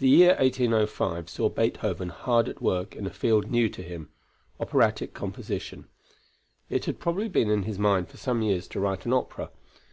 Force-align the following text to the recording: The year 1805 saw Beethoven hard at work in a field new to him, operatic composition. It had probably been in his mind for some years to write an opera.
The 0.00 0.08
year 0.08 0.34
1805 0.40 1.30
saw 1.30 1.48
Beethoven 1.48 2.08
hard 2.08 2.48
at 2.48 2.60
work 2.60 2.96
in 2.96 3.06
a 3.06 3.10
field 3.10 3.48
new 3.48 3.68
to 3.68 3.80
him, 3.80 4.10
operatic 4.58 5.14
composition. 5.14 5.86
It 6.68 6.86
had 6.86 6.98
probably 6.98 7.28
been 7.28 7.48
in 7.48 7.62
his 7.62 7.78
mind 7.78 8.08
for 8.08 8.16
some 8.16 8.42
years 8.42 8.66
to 8.66 8.80
write 8.80 9.06
an 9.06 9.12
opera. 9.12 9.50